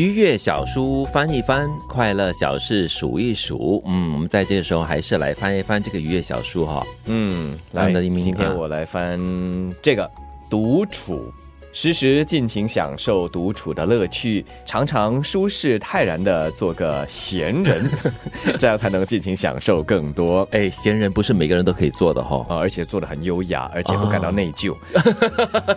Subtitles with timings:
[0.00, 3.82] 愉悦小书翻一翻，快乐小事数一数。
[3.84, 6.82] 嗯，我们在这个时候还是来翻一翻这个愉悦小书哈。
[7.04, 9.20] 嗯，来，来的明今天啊我来翻
[9.82, 10.10] 这个
[10.48, 11.30] 独处。
[11.72, 17.88] 时时尽情享受独处的乐趣，常常舒适泰然的做个闲人，
[18.58, 22.44] 这样才能尽情享受更多哎，闲人不是每个人都可以做的哈。
[22.48, 22.56] 啊！
[22.56, 24.74] 而且做的很优雅，而且不感到内疚。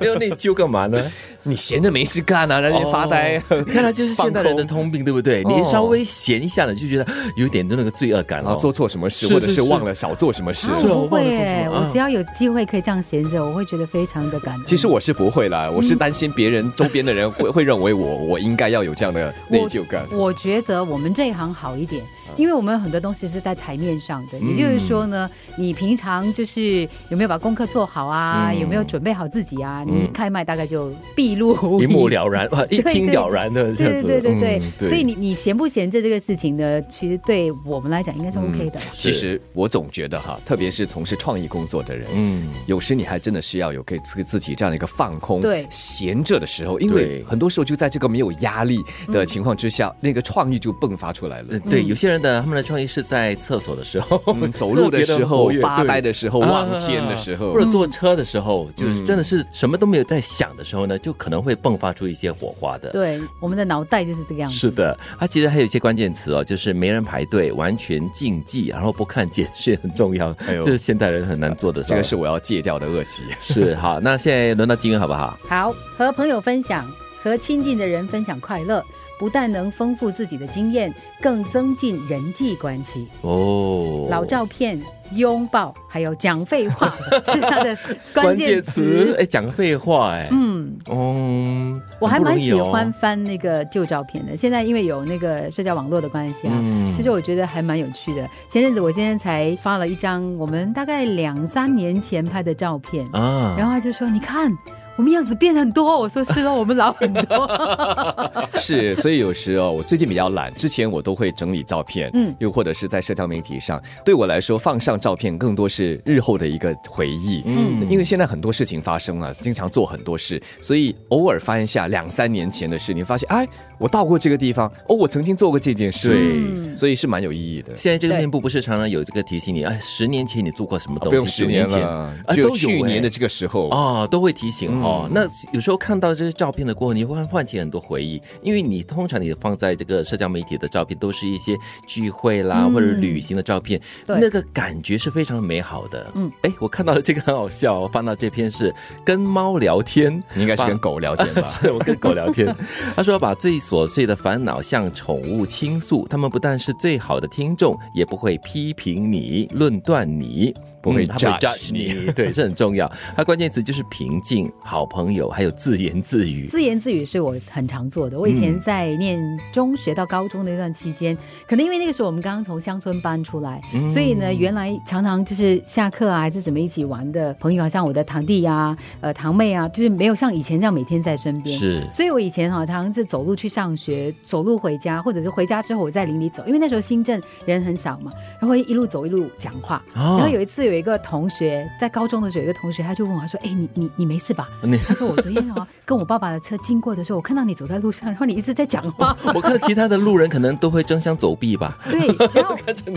[0.02, 1.00] 要内疚干嘛呢？
[1.46, 3.38] 你闲着没事干啊，让人发呆。
[3.50, 5.44] 哦你看，来就是现代人的通病，对不对？
[5.44, 7.06] 你哦稍微闲一下呢，就觉得
[7.36, 8.46] 有点那个罪恶感了。
[8.46, 10.72] 然后做错什么事，是或者是忘了少做什么事。
[10.72, 14.66] 我不会我只要有机会可以这样闲着，我会觉得非常的感动。
[14.66, 20.06] 其实我是不会啦，我是担心别人周边的人会会认为我我应该要有这样的内疚感。
[20.12, 22.04] 我觉得我们这一行好一点，
[22.36, 24.40] 因为我们有很多东西是在台面上的。
[24.40, 28.50] 也就是说呢，你平常就是有没有把功课做好啊？
[28.52, 29.84] 嗯有没有准备好自己啊？
[29.86, 31.54] 你一开麦大概就毕露。
[31.82, 34.08] 一目了然，一听了然的这样对子。
[34.08, 38.80] 对对对嗯对，所以你你闲不闲着这个事情呢，其实对我们来讲应该是 OK 的。
[38.92, 48.80] 其实我总觉得哈，特别是从事创意工作的人，嗯，有时你还真的是要有给自自己这样的一个放空、对闲着的时候，因为很多时候就在这个没有压力
[49.12, 51.60] 的情况之下，那个创意就迸发出来了呃。
[51.62, 62.90] 对，有些人的他们的创意是在厕所的时候，嗯 走路的时候发呆的时候望天的时候或者坐车的时候，就是嗯真的是什么都没有在想的时候呢，就可能会迸发出一些火花的。
[62.92, 64.56] 对，我们的脑袋就是这个样子。
[64.56, 71.82] 是的，它其实还有一些关键词哦，就是没人排队，完全禁忌，然后不看简讯很重要，这是现代人很难做的。
[71.82, 73.24] 这个是我要戒掉的恶习。
[73.42, 75.38] 是好，那现在轮到金源好不好？
[75.48, 76.86] 好，和朋友分享，
[77.22, 78.84] 和亲近的人分享快乐，
[79.20, 83.08] 不但能丰富自己的经验，更增进人际关系。
[83.22, 84.82] 哦，老照片、
[85.14, 86.92] 拥抱，还有讲废话，
[87.32, 87.76] 是他的
[88.14, 94.36] 关关键键词，哎，讲废话，哎，嗯，哦，我还蛮喜欢翻那个旧照片的。
[94.36, 98.28] 现在因为有那个社交网络的关系啊，嗯其实我觉得还蛮有趣的。
[98.50, 104.52] 前阵子我今天才发了一张我们大概两三年前拍的照片，啊，然后他就说：“你看。”
[104.96, 107.50] 我们样子变很多，我说是哦，我们老很多。
[108.56, 112.24] 是，所以有时哦，我最近比较懒，之前我都会整理照片，嗯。
[112.30, 117.82] 嗯，又或者是在社交媒体上，对我来说放上照片更多是日后的一个回忆，嗯。
[117.82, 126.76] 嗯，因为现在很多事情发生了，经常做很多事，所以偶尔翻一下两三年前的事，你发现，哎，我到过这个地方，哦，我曾经做过这件事，对。
[126.76, 127.76] 所以是蛮有意义的。
[127.76, 131.18] 现在这个面部不是常常有这个提醒你，哎，十年前你做过什么啊不东西？
[131.18, 135.08] 用十年九前就都有哎去年的这个时候，哦，都会提醒哦。
[135.10, 141.58] 嗯那有时候看到这些照片的过后，你会唤起很多回忆，因为你通常你放在这个社交媒体的照片都是一些
[141.88, 146.12] 聚会啦、嗯或者旅行的照片，对那个感觉是非常美好的。
[146.16, 148.74] 嗯嗯，哎，我看到了这个很好笑、翻到这篇是
[149.06, 150.24] 跟猫聊天。
[150.34, 151.42] 你应该是跟狗聊天吧？
[151.46, 152.56] 是我跟狗聊天，
[152.96, 160.54] 他说把最琐碎的烦恼向宠物倾诉，他们不但是最好的听众，也不会批评你、论断你。
[160.84, 162.92] 不会嗯他不会 judge 你， 对，这很重要。
[163.16, 166.46] 它关键词就是平静、好朋友，还有自言自语。
[166.46, 168.20] 自言自语是我很常做的。
[168.20, 169.18] 我以前在念
[169.54, 171.18] 中学到高中的那段期间，
[171.48, 181.58] 可能因为那个时候我们刚刚从乡村搬出来，所以呢，原来常常就是下课啊，还是什么一起玩的朋友好，像我的堂弟啊、呃堂妹啊，就是没有像以前这样每天在身边。
[181.58, 188.12] 是，所以我以前哈常常是走路去上学，走路回家，或者是回家之后我在林里走，因为那时候新镇人很少嘛，
[188.42, 189.82] 然后一路走一路讲话。
[189.96, 199.16] 哦然后有一次有一个同学在高中的时候，有一个同学他就问我他说：“哎，你你你没事吧？” 你他说：“我昨天哦跟我爸爸的车经过的时候，我看到你走在路上，然后你一直在讲话。
[199.34, 201.78] 我看其他的路人可能都会争相走避吧。
[201.90, 202.00] 对，
[202.34, 202.56] 然后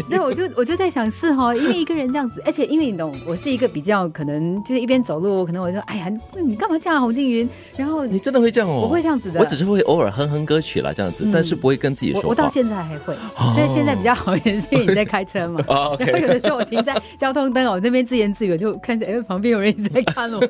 [0.09, 6.09] 对， 我就我就在想是哈、因为一个人这样子，而且因为你懂，我是一个比较可能就是一边走路，可能我就说哎呀，
[6.45, 7.49] 你干嘛这样啊，洪静云？
[7.77, 8.81] 然后你真的会这样哦？
[8.83, 12.27] 我会这样子的我只是会偶尔哼哼歌曲啦，这样子，嗯但是不会跟自己说话。
[12.27, 13.17] 我我到现在还会，
[13.57, 15.63] 但是现在比较好一点，是因为你在开车嘛。
[15.67, 20.41] 哦然后有的时候我停在交通灯哦，我这边自言自语，就看见哎旁边有人一直在看我，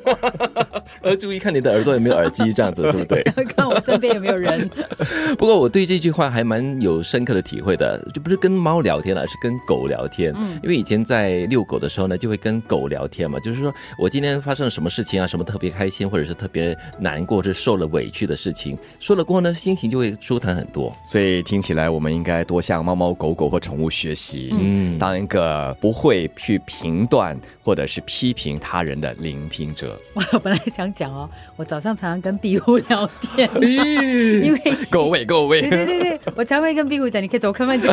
[1.01, 3.23] 呃注意看你的耳朵有没有耳机，这样子对不对？
[3.55, 4.69] 看我身边有没有人。
[5.37, 10.33] 不过我对这句话还蛮有深刻的体会的，就不是跟猫聊天了，而是跟狗聊天。
[10.35, 20.93] 嗯因为以前在遛狗的时候呢，就会跟狗聊天嘛，就是说我今天发生了什么事情啊，什么特别开心，或者是特别难过，或者是受了委屈的事情，说了过后呢，心情就会舒坦很多。
[21.05, 29.99] 所以听起来我们应该多向猫猫狗狗或宠物学习，嗯，当一个不会去评断或者是批评他人的聆听者。
[30.13, 34.59] 我本来想讲哦，我早上常常跟壁虎聊天， 因为
[34.91, 37.91] 各位各位对，对对对， 我常会跟壁虎讲，你可以走开慢走，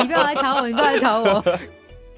[0.00, 1.42] 你不要来吵我，你不要来吵我。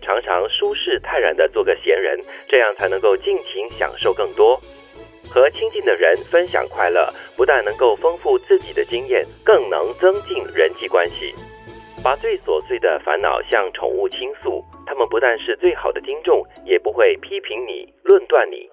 [0.03, 4.61] 常常舒适泰然的做个闲人，这样才能够尽情享受更多。
[5.29, 11.35] 和亲近的人分享快乐，不但能够丰富自己的经验，更能增进人际关系。
[12.03, 18.69] 把最琐碎的烦恼向宠物倾诉，它们不但是最好的听众，也不会批评你、论断你。